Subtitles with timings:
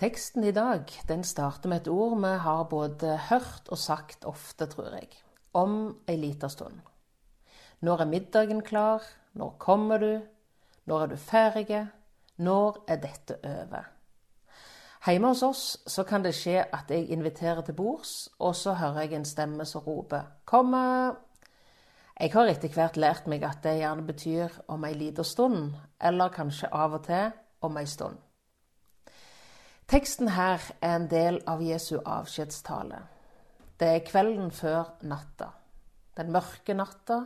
[0.00, 4.64] Teksten i dag den starter med et ord vi har både hørt og sagt ofte,
[4.66, 5.10] tror jeg.
[5.52, 5.74] Om
[6.08, 6.78] ei lita stund.
[7.84, 9.04] Når er middagen klar?
[9.36, 10.20] Når kommer du?
[10.86, 11.82] Når er du ferdig?
[12.36, 13.90] Når er dette over?
[15.04, 19.02] Hjemme hos oss så kan det skje at jeg inviterer til bords, og så hører
[19.02, 21.16] jeg en stemme som roper 'Komme!'
[22.20, 26.28] Jeg har etter hvert lært meg at det gjerne betyr om ei lita stund, eller
[26.28, 28.16] kanskje av og til om ei stund.
[29.90, 33.00] Teksten her er en del av Jesu avskjedstale.
[33.74, 35.48] Det er kvelden før natta.
[36.14, 37.16] Den mørke natta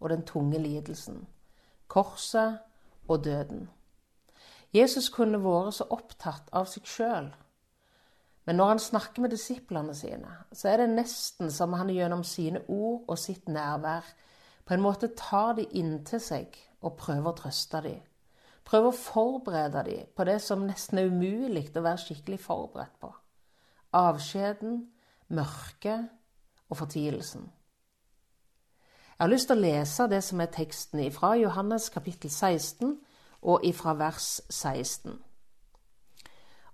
[0.00, 1.20] og den tunge lidelsen.
[1.86, 2.58] Korset
[3.06, 3.68] og døden.
[4.74, 7.30] Jesus kunne vært så opptatt av seg sjøl.
[8.50, 12.64] Men når han snakker med disiplene sine, så er det nesten som han gjennom sine
[12.66, 14.10] ord og sitt nærvær
[14.66, 18.02] på en måte tar de inntil seg og prøver å trøste dem.
[18.68, 23.08] Prøve å forberede dem på det som nesten er umulig å være skikkelig forberedt på.
[23.96, 24.82] Avskjeden,
[25.32, 26.10] mørket
[26.68, 27.46] og fortvilelsen.
[29.18, 32.92] Jeg har lyst til å lese det som er teksten fra Johannes kapittel 16
[33.48, 35.16] og ifra vers 16.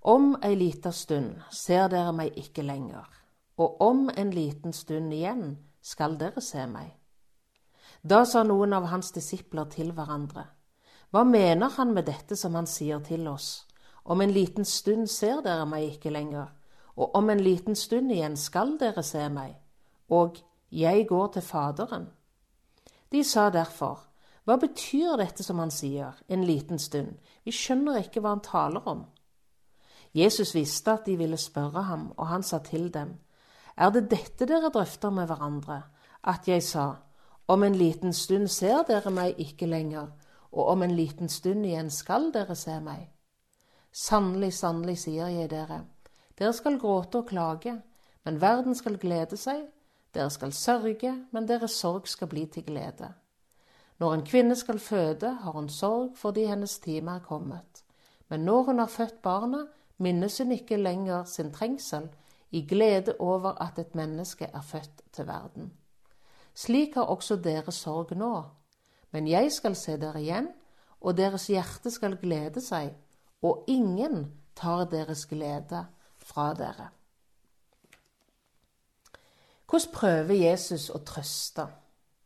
[0.05, 3.06] Om ei lita stund ser dere meg ikke lenger,
[3.56, 6.90] og om en liten stund igjen skal dere se meg.
[8.02, 10.44] Da sa noen av hans disipler til hverandre.
[11.14, 13.68] Hva mener han med dette som han sier til oss?
[14.02, 16.48] Om en liten stund ser dere meg ikke lenger,
[16.98, 19.52] og om en liten stund igjen skal dere se meg,
[20.10, 20.40] og
[20.74, 22.08] jeg går til Faderen.
[23.14, 24.00] De sa derfor,
[24.42, 27.14] hva betyr dette som han sier, en liten stund,
[27.46, 29.06] vi skjønner ikke hva han taler om.
[30.18, 33.14] Jesus visste at de ville spørre ham, og han sa til dem,
[33.78, 35.78] er det dette dere drøfter med hverandre,
[36.26, 36.90] at jeg sa,
[37.46, 40.10] om en liten stund ser dere meg ikke lenger,
[40.55, 43.08] og om en liten stund igjen skal dere se meg.
[43.94, 45.83] Sannelig, sannelig, sier jeg dere,
[46.38, 47.77] dere skal gråte og klage,
[48.24, 49.66] men verden skal glede seg,
[50.14, 53.11] dere skal sørge, men deres sorg skal bli til glede.
[53.98, 57.84] Når en kvinne skal føde, har hun sorg fordi hennes time er kommet.
[58.28, 59.68] Men når hun har født barnet,
[59.98, 62.08] minnes hun ikke lenger sin trengsel,
[62.51, 65.73] i glede over at et menneske er født til verden.
[66.55, 68.45] Slik har også dere sorg nå,
[69.14, 70.48] men jeg skal se dere igjen,
[71.05, 72.91] og deres hjerte skal glede seg,
[73.47, 74.25] og ingen
[74.58, 75.85] tar deres glede
[76.19, 76.89] fra dere.
[79.70, 81.69] Hvordan prøver Jesus å trøste?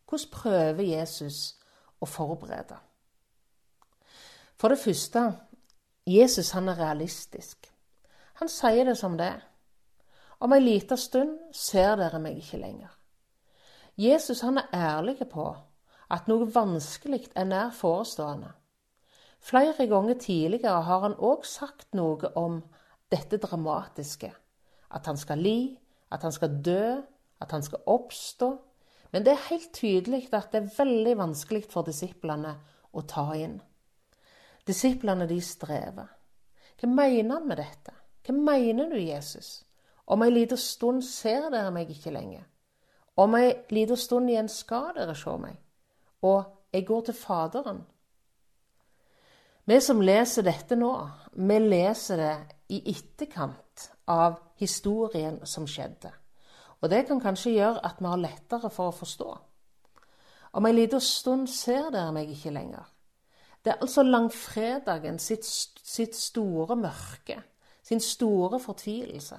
[0.08, 1.58] Hvordan prøver Jesus
[2.00, 2.80] å forberede?
[4.56, 5.26] For det første,
[6.08, 7.68] Jesus han er realistisk.
[8.40, 9.44] Han sier det som det er.
[10.40, 12.90] Om ei lita stund ser dere meg ikke lenger.
[13.98, 15.50] Jesus han er ærlig på
[16.08, 18.52] at noe vanskelig er nær forestående.
[19.40, 22.62] Flere ganger tidligere har han òg sagt noe om
[23.12, 24.32] dette dramatiske.
[24.90, 25.78] At han skal li,
[26.10, 26.96] at han skal dø,
[27.40, 28.50] at han skal oppstå.
[29.12, 32.56] Men det er helt tydelig at det er veldig vanskelig for disiplene
[32.92, 33.60] å ta inn.
[34.66, 36.08] Disiplene de strever.
[36.78, 37.94] Hva mener han med dette?
[38.24, 39.62] Hva mener du, Jesus?
[40.08, 42.44] Om ei lita stund ser dere meg ikke lenger.
[43.18, 45.56] Om ei lita stund igjen skal dere se meg
[46.22, 47.82] og jeg går til Faderen.
[49.68, 50.92] Vi som leser dette nå,
[51.36, 52.36] vi leser det
[52.72, 56.12] i etterkant av historien som skjedde.
[56.80, 59.28] Og det kan kanskje gjøre at vi har lettere for å forstå.
[60.56, 62.86] Om ei lita stund ser dere meg ikke lenger.
[63.64, 67.42] Det er altså langfredagen sitt, sitt store mørke,
[67.82, 69.36] sin store fortvilelse.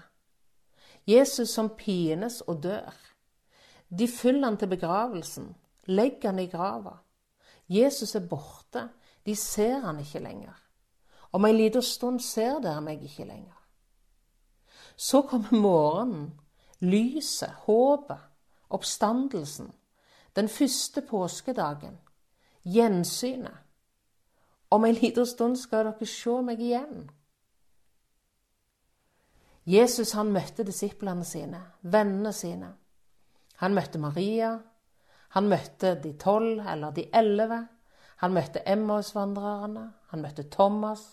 [1.07, 2.94] Jesus som pines og dør.
[3.89, 5.56] De følger han til begravelsen.
[5.89, 6.97] Legg han i grava.
[7.67, 8.89] Jesus er borte.
[9.25, 10.55] De ser han ikke lenger.
[11.31, 13.57] Om ei lita stund ser dere meg ikke lenger.
[14.97, 16.31] Så kommer morgenen,
[16.79, 18.22] lyset, håpet,
[18.69, 19.72] oppstandelsen,
[20.35, 22.00] den første påskedagen,
[22.63, 23.57] gjensynet.
[24.71, 27.07] Om ei lita stund skal dere se meg igjen.
[29.69, 32.74] Jesus han møtte disiplene sine, vennene sine.
[33.62, 34.56] Han møtte Maria,
[35.30, 37.60] han møtte de tolv eller de elleve.
[38.24, 39.86] Han møtte Emmausvandrerne.
[40.10, 41.04] Han møtte Thomas.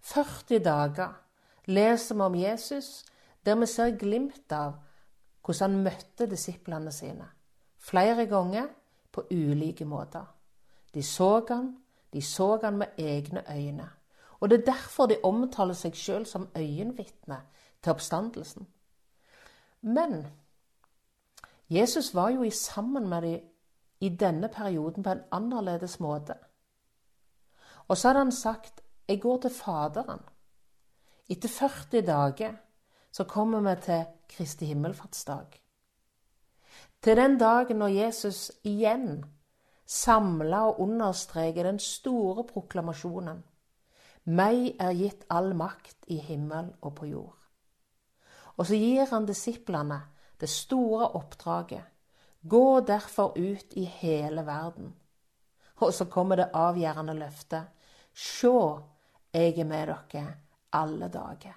[0.00, 1.12] 40 dager
[1.66, 3.04] leser vi om Jesus,
[3.44, 4.78] der vi ser glimt av
[5.44, 7.26] hvordan han møtte disiplene sine.
[7.76, 8.68] Flere ganger
[9.12, 10.24] på ulike måter.
[10.94, 11.74] De så han,
[12.12, 13.88] de så han med egne øyne.
[14.40, 17.40] Og det er derfor de omtaler seg sjøl som øyenvitne
[17.82, 18.66] til oppstandelsen.
[19.80, 20.26] Men
[21.70, 23.40] Jesus var jo sammen med dem
[24.00, 26.34] i denne perioden på en annerledes måte.
[27.88, 30.30] Og så hadde han sagt 'Jeg går til Faderen'.
[31.28, 32.54] Etter 40 dager
[33.12, 35.46] så kommer vi til Kristi himmelfartsdag.
[37.02, 39.24] Til den dagen når Jesus igjen
[39.86, 43.44] samler og understreker den store proklamasjonen
[44.24, 47.36] meg er gitt all makt i himmel og på jord.
[48.56, 50.00] Og så gir han disiplene
[50.40, 51.84] det store oppdraget.
[52.42, 54.94] Gå derfor ut i hele verden.
[55.76, 57.62] Og så kommer det avgjørende løftet.
[58.14, 58.80] Sjå,
[59.32, 60.26] jeg er med dere
[60.72, 61.56] alle dager.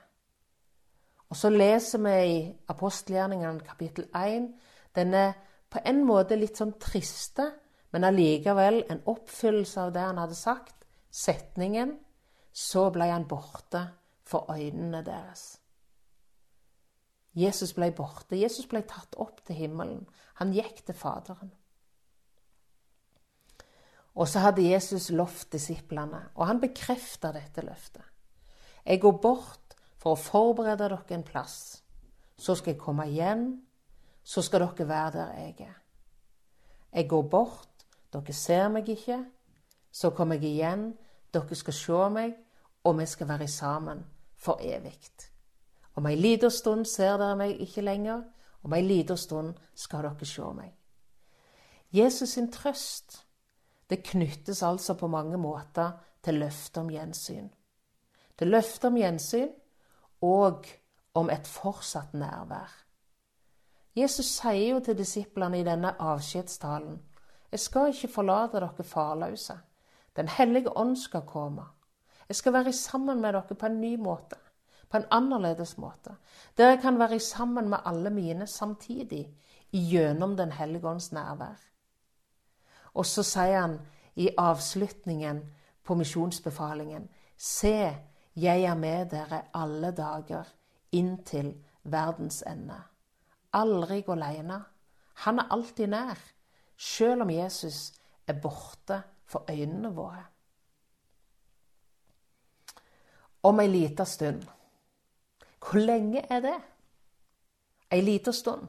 [1.30, 2.40] Og så leser vi i
[2.72, 4.48] apostelgjerningene kapittel 1
[4.96, 5.24] denne
[5.70, 7.50] på en måte litt sånn triste,
[7.92, 10.86] men allikevel en oppfyllelse av det han hadde sagt.
[11.12, 11.98] Setningen
[12.54, 13.84] så ble han borte
[14.28, 15.58] for øynene deres.
[17.38, 18.38] Jesus ble borte.
[18.40, 20.06] Jesus ble tatt opp til himmelen.
[20.42, 21.52] Han gikk til Faderen.
[24.18, 28.02] Og så hadde Jesus lovt disiplene, og han bekrefta dette løftet.
[28.86, 31.84] Jeg går bort for å forberede dere en plass.
[32.38, 33.46] Så skal jeg komme igjen,
[34.24, 35.78] så skal dere være der jeg er.
[36.94, 39.22] Jeg går bort, dere ser meg ikke.
[39.92, 40.90] Så kommer jeg igjen,
[41.34, 42.38] dere skal se meg,
[42.84, 44.98] og vi skal være sammen for evig.
[45.98, 48.22] Om ei lita stund ser dere meg ikke lenger,
[48.64, 50.74] om ei lita stund skal dere se meg.
[51.92, 53.24] Jesus sin trøst
[53.90, 57.48] det knyttes altså på mange måter til løftet om gjensyn.
[58.38, 59.54] Til løftet om gjensyn
[60.22, 60.68] og
[61.16, 62.70] om et fortsatt nærvær.
[63.96, 67.00] Jesus sier jo til disiplene i denne avskjedstalen
[67.52, 69.56] jeg skal ikke forlate dere farløse.
[70.16, 71.64] Den hellige ånd skal komme.
[72.28, 74.36] Jeg skal være sammen med dere på en ny måte,
[74.90, 76.16] på en annerledes måte,
[76.58, 79.34] der jeg kan være sammen med alle mine samtidig,
[79.72, 81.60] gjennom Den hellige ånds nærvær.
[82.94, 83.80] Og så sier han
[84.16, 85.42] i avslutningen
[85.84, 87.98] på misjonsbefalingen Se,
[88.36, 90.48] jeg er med dere alle dager
[90.92, 91.54] inntil
[91.84, 92.80] verdens ende.
[93.54, 94.64] Aldri gå alene.
[95.14, 96.18] Han er alltid nær,
[96.78, 97.94] selv om Jesus
[98.28, 100.24] er borte for øynene våre
[103.48, 104.44] om ei lita stund.
[105.68, 106.58] Hvor lenge er det?
[107.92, 108.68] Ei lita stund.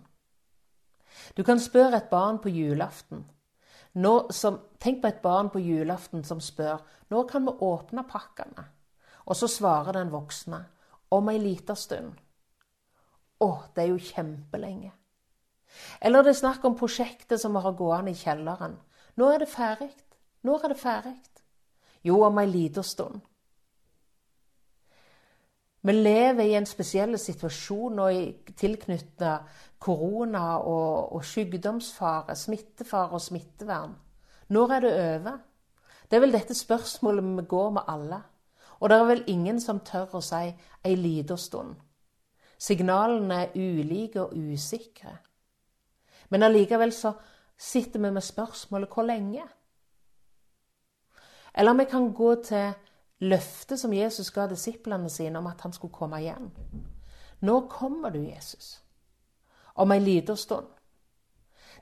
[1.37, 3.25] Du kan spørre et barn på julaften.
[4.31, 8.65] Som, tenk på et barn på julaften som spør når kan vi åpne pakkene?
[9.27, 10.65] Og så svarer den voksne
[11.11, 12.13] om ei lita stund.
[13.41, 14.93] Å, det er jo kjempelenge.
[16.03, 18.77] Eller det er snakk om prosjektet som vi har gående i kjelleren.
[19.17, 19.91] Nå er det ferdig.
[20.43, 21.17] Når er det ferdig?
[22.03, 23.21] Jo, om ei lita stund.
[25.89, 33.95] Vi lever i en spesiell situasjon og tilknyttet korona og, og sykdomsfare, smittefare og smittevern.
[34.53, 35.39] Når er det over?
[36.11, 38.19] Det er vel dette spørsmålet vi går med alle.
[38.81, 40.51] Og det er vel ingen som tør å si
[40.85, 41.73] ei lita stund.
[42.59, 45.15] Signalene er ulike og usikre.
[46.29, 47.15] Men allikevel så
[47.57, 49.47] sitter vi med spørsmålet hvor lenge?
[51.55, 52.77] Eller vi kan gå til
[53.21, 56.51] løftet som Jesus ga disiplene sine om at han skulle komme igjen.
[57.41, 58.83] Nå kommer du, Jesus.
[59.75, 60.67] Om ei lita stund.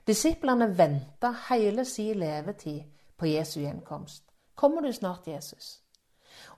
[0.07, 2.83] Disiplene venta hele sin levetid
[3.17, 4.23] på Jesu gjenkomst.
[4.55, 5.81] Kommer du snart, Jesus?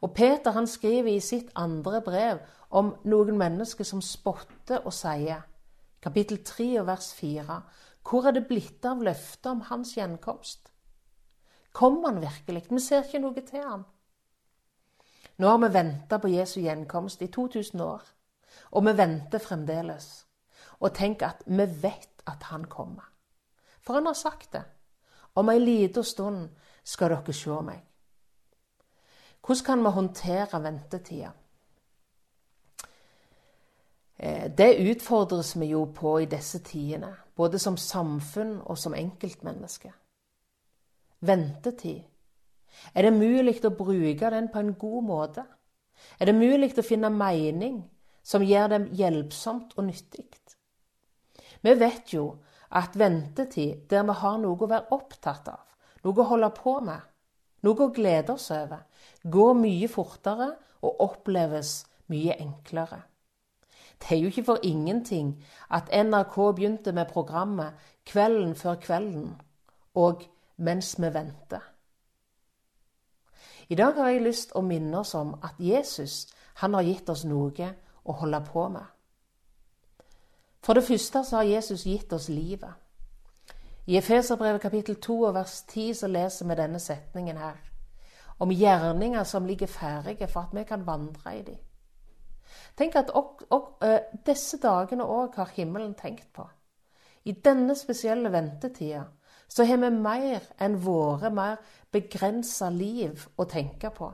[0.02, 2.40] Og Peter han skriver i sitt andre brev
[2.70, 5.42] om noen mennesker som spotter og sier,
[6.02, 7.62] kapittel 3 og vers 4,
[8.10, 10.72] hvor er det blitt av løftet om hans gjenkomst?
[11.74, 12.66] Kommer han virkelig?
[12.70, 13.84] Vi ser ikke noe til han.
[15.40, 18.02] Nå har vi venta på Jesu gjenkomst i 2000 år,
[18.72, 20.26] og vi venter fremdeles.
[20.80, 23.08] Og tenk at vi vet at han kommer.
[23.82, 24.64] For han har sagt det.
[25.36, 26.50] Om ei lita stund
[26.84, 27.80] skal dere se meg.
[29.40, 31.32] Hvordan kan vi håndtere ventetida?
[34.18, 39.94] Eh, det utfordres vi jo på i disse tidene, både som samfunn og som enkeltmenneske.
[41.20, 42.04] Ventetid
[42.94, 45.46] er det mulig å bruke den på en god måte?
[46.20, 47.82] Er det mulig å finne mening
[48.24, 50.28] som gjør dem hjelpsomt og nyttig?
[51.62, 52.40] Vi vet jo
[52.72, 55.64] at ventetid der vi har noe å være opptatt av,
[56.06, 57.02] noe å holde på med,
[57.68, 58.86] noe å glede oss over,
[59.24, 61.82] går mye fortere og oppleves
[62.14, 63.02] mye enklere.
[64.00, 65.34] Det er jo ikke for ingenting
[65.76, 67.76] at NRK begynte med programmet
[68.08, 69.34] Kvelden før kvelden
[70.00, 70.24] og
[70.58, 71.62] Mens vi venter.
[73.70, 76.26] I dag har jeg lyst å minne oss om at Jesus
[76.62, 77.68] han har gitt oss noe
[78.04, 78.86] å holde på med.
[80.66, 82.74] For det første så har Jesus gitt oss livet.
[83.86, 87.58] I Efeserbrevet kapittel 2 og vers 10 så leser vi denne setningen her.
[88.40, 91.62] Om gjerninger som ligger ferdige for at vi kan vandre i dem.
[92.78, 96.48] Tenk at og, og, uh, disse dagene òg har himmelen tenkt på.
[97.26, 99.04] I denne spesielle ventetida
[99.50, 101.58] så har vi mer enn våre mer
[101.92, 104.12] begrensa liv å tenke på.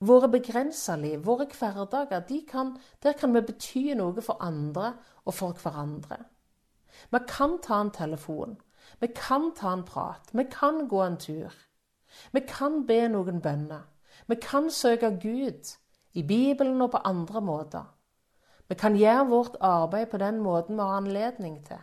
[0.00, 4.92] Våre begrensa liv, våre hverdager, kan, der kan vi bety noe for andre
[5.24, 6.22] og for hverandre.
[7.10, 8.56] Vi kan ta en telefon,
[9.00, 11.52] vi kan ta en prat, vi kan gå en tur.
[12.32, 13.84] Vi kan be noen bønner.
[14.26, 15.76] Vi kan søke Gud
[16.12, 17.84] i Bibelen og på andre måter.
[18.68, 21.80] Vi kan gjøre vårt arbeid på den måten vi har anledning til.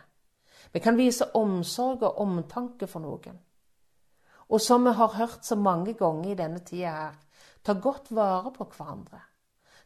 [0.76, 3.38] Vi kan vise omsorg og omtanke for noen.
[4.52, 7.14] Og som vi har hørt så mange ganger i denne tida her,
[7.64, 9.20] ta godt vare på hverandre.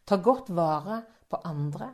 [0.06, 0.96] Ta godt vare
[1.30, 1.92] på andre.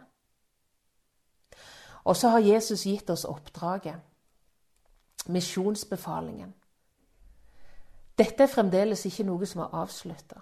[2.05, 4.01] Og så har Jesus gitt oss oppdraget,
[5.29, 6.55] misjonsbefalingen.
[8.17, 10.41] Dette er fremdeles ikke noe som er avslutta.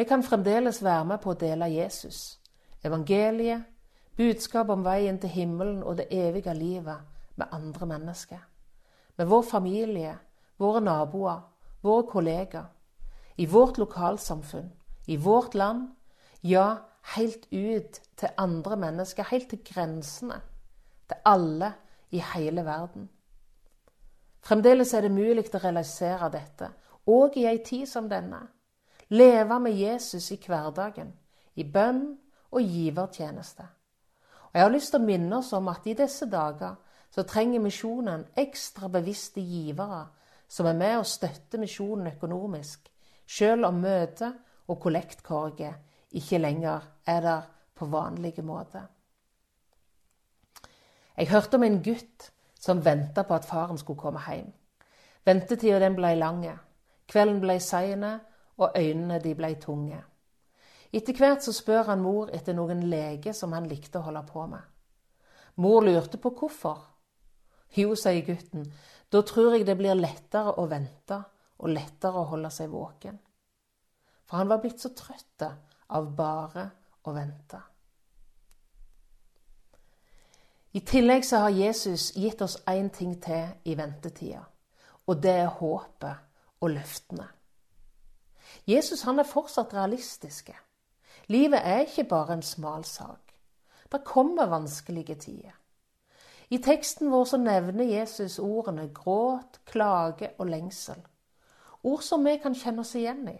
[0.00, 2.40] Vi kan fremdeles være med på å dele Jesus,
[2.80, 3.68] evangeliet,
[4.16, 8.42] budskap om veien til himmelen og det evige livet med andre mennesker.
[9.16, 10.14] Med vår familie,
[10.60, 11.40] våre naboer,
[11.82, 12.68] våre kollegaer.
[13.36, 14.70] I vårt lokalsamfunn,
[15.06, 15.88] i vårt land.
[16.40, 16.76] Ja,
[17.16, 20.40] helt ut til andre mennesker, helt til grensene.
[21.08, 21.72] Til alle
[22.10, 23.08] i hele verden.
[24.40, 26.70] Fremdeles er det mulig å realisere dette,
[27.06, 28.40] òg i ei tid som denne.
[29.10, 31.12] Leve med Jesus i hverdagen,
[31.54, 32.04] i bønn
[32.50, 33.66] og givertjeneste.
[34.50, 36.78] Og Jeg har lyst til å minne oss om at i disse dager
[37.10, 40.06] så trenger misjonen ekstra bevisste givere
[40.50, 42.90] som er med og støtter misjonen økonomisk,
[43.26, 44.32] selv om møte-
[44.68, 45.74] og kollektkorget
[46.10, 47.42] ikke lenger er der
[47.74, 48.82] på vanlige måte.
[51.16, 54.52] Jeg hørte om en gutt som venta på at faren skulle komme hjem.
[55.24, 56.44] Ventetida den ble lang.
[57.08, 58.04] Kvelden ble sein,
[58.56, 60.02] og øynene de ble tunge.
[60.92, 64.46] Etter hvert så spør han mor etter noen lege som han likte å holde på
[64.46, 64.62] med.
[65.56, 66.89] Mor lurte på hvorfor.
[67.76, 68.66] Jo, sier gutten,
[69.12, 71.18] da tror jeg det blir lettere å vente
[71.60, 73.18] og lettere å holde seg våken.
[74.26, 75.44] For han var blitt så trøtt
[75.90, 76.68] av bare
[77.06, 77.60] å vente.
[80.72, 84.44] I tillegg så har Jesus gitt oss én ting til i ventetida,
[85.06, 87.26] og det er håpet og løftene.
[88.70, 90.54] Jesus han er fortsatt realistiske.
[91.30, 93.34] Livet er ikke bare en smal sak.
[93.90, 95.59] Det kommer vanskelige tider.
[96.50, 100.98] I teksten vår så nevner Jesus ordene gråt, klage og lengsel.
[101.82, 103.38] Ord som vi kan kjenne oss igjen i.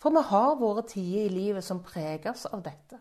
[0.00, 2.98] For vi har våre tider i livet som preges av dette.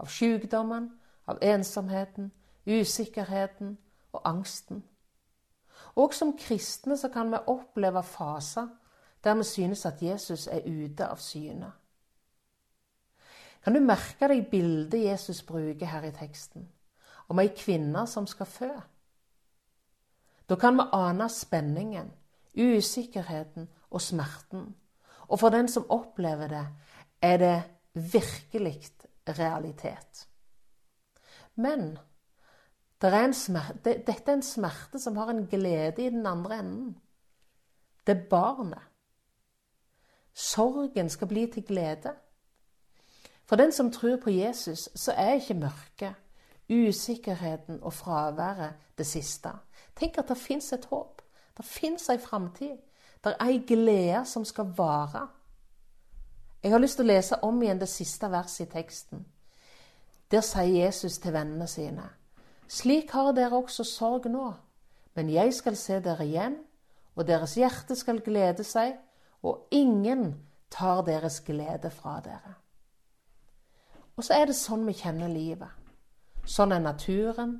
[0.00, 0.88] Av sykdommen,
[1.28, 2.30] av ensomheten,
[2.66, 3.76] usikkerheten
[4.12, 4.82] og angsten.
[5.94, 8.68] Og som kristne så kan vi oppleve faser
[9.24, 11.72] der vi synes at Jesus er ute av syne.
[13.64, 16.64] Kan du merke deg bildet Jesus bruker her i teksten,
[17.30, 18.70] om ei kvinne som skal fø?
[20.50, 22.10] Da kan vi ane spenningen,
[22.58, 24.74] usikkerheten og smerten.
[25.30, 26.66] Og for den som opplever det,
[27.22, 27.62] er det
[27.94, 28.90] virkelig
[29.28, 30.26] realitet.
[31.54, 31.98] Men
[33.00, 36.96] er smerte, dette er en smerte som har en glede i den andre enden.
[38.06, 38.82] Det er barnet.
[40.34, 42.12] Sorgen skal bli til glede.
[43.44, 46.14] For den som tror på Jesus, så er ikke mørket,
[46.70, 49.50] usikkerheten og fraværet det siste.
[49.96, 51.22] Tenk at det fins et håp.
[51.56, 52.76] Det fins ei framtid.
[53.24, 55.28] Det er ei glede som skal vare.
[56.62, 59.26] Jeg har lyst til å lese om igjen det siste verset i teksten.
[60.30, 62.04] Der sier Jesus til vennene sine.:
[62.68, 64.52] Slik har dere også sorg nå,
[65.14, 66.56] men jeg skal se dere igjen,
[67.16, 68.94] og deres hjerte skal glede seg,
[69.42, 70.34] og ingen
[70.70, 72.54] tar deres glede fra dere.
[74.16, 75.79] Og så er det sånn vi kjenner livet.
[76.44, 77.58] Sånn er naturen.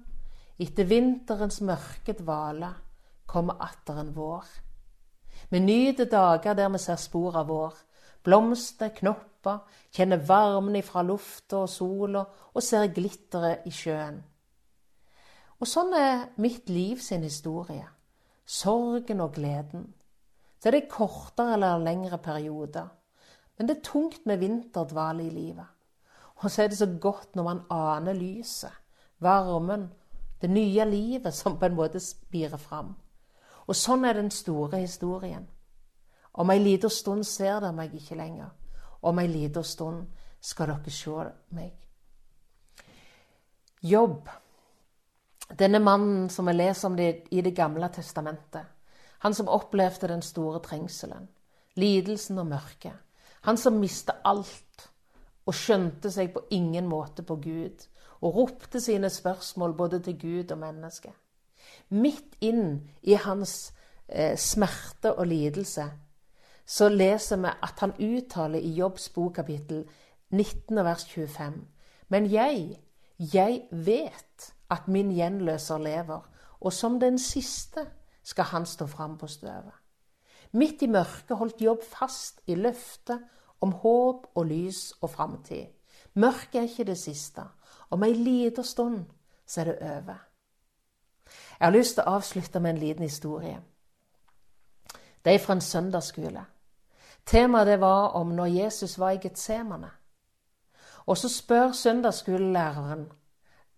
[0.61, 2.73] Etter vinterens mørke dvale
[3.31, 4.49] kommer atter en vår.
[5.51, 7.79] Vi nyter dager der vi ser spor av vår.
[8.25, 9.63] Blomster, knopper,
[9.95, 14.21] kjenner varmen ifra lufta og sola og ser glitteret i sjøen.
[15.61, 17.87] Og sånn er mitt liv sin historie.
[18.45, 19.89] Sorgen og gleden.
[20.61, 22.89] Så er det kortere eller lengre perioder.
[23.57, 25.69] Men det er tungt med vinterdvale i livet.
[26.41, 28.73] Og så er det så godt når man aner lyset,
[29.19, 29.91] varmen,
[30.41, 32.95] det nye livet som på en måte spirer fram.
[33.69, 35.45] Og sånn er den store historien.
[36.33, 38.49] Om ei lita stund ser dere meg ikke lenger.
[39.03, 40.07] Om ei lita stund
[40.41, 41.75] skal dere se meg.
[43.83, 44.31] Jobb
[45.59, 48.63] denne mannen som vi leser om det i Det gamle testamentet.
[49.19, 51.29] Han som opplevde den store trengselen,
[51.77, 52.95] lidelsen og mørket.
[53.43, 54.70] Han som mista alt
[55.51, 57.87] og skjønte seg på ingen måte på Gud,
[58.21, 61.17] og ropte sine spørsmål både til Gud og mennesket.
[61.91, 63.73] Midt inn i hans
[64.07, 65.89] eh, smerte og lidelse
[66.71, 69.83] så leser vi at han uttaler i Jobbs bokkapittel
[70.31, 71.57] 19 vers 25.
[72.09, 72.79] Men jeg,
[73.19, 76.21] jeg vet at min gjenløser lever,
[76.61, 77.89] og som den siste
[78.23, 79.75] skal han stå fram på støvet.
[80.53, 83.19] Midt i mørket holdt Jobb fast i løftet
[83.61, 85.67] om håp og lys og framtid.
[86.15, 87.43] Mørket er ikke det siste.
[87.91, 89.05] Om ei lita stund
[89.47, 90.27] så er det over.
[91.61, 93.61] Jeg har lyst til å avslutte med en liten historie.
[95.25, 96.45] Det er fra en søndagsskole.
[97.27, 99.91] Temaet det var om når Jesus var i Getsemane.
[101.07, 103.09] Og så spør søndagsskolelæreren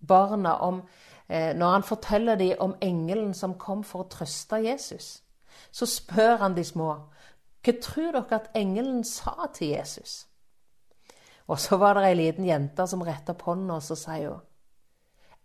[0.09, 0.83] barna om
[1.29, 5.23] eh, Når han forteller dem om engelen som kom for å trøste Jesus,
[5.71, 6.97] så spør han de små
[7.63, 10.27] hva tror dere at engelen sa til Jesus?
[11.47, 14.43] Og så var det ei liten jente som retta opp hånda, og så sier hun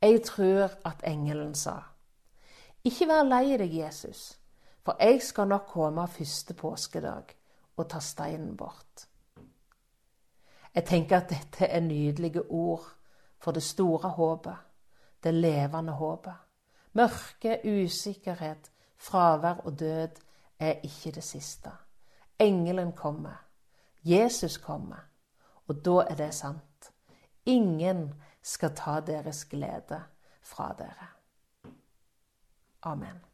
[0.01, 1.81] Jeg tror at engelen sa
[2.83, 4.37] Ikke vær lei deg, Jesus,
[4.85, 7.33] for jeg skal nok komme første påskedag
[7.77, 9.07] og ta steinen bort.
[10.73, 12.85] Jeg tenker at dette er nydelige ord
[13.37, 14.55] for det store håpet,
[15.23, 16.33] det levende håpet.
[16.93, 20.21] Mørke, usikkerhet, fravær og død
[20.59, 21.71] er ikke det siste.
[22.39, 23.35] Engelen kommer.
[24.03, 25.07] Jesus kommer.
[25.67, 26.91] Og da er det sant.
[27.45, 30.01] Ingen skal ta deres glede
[30.41, 31.07] fra dere.
[32.81, 33.26] Amen.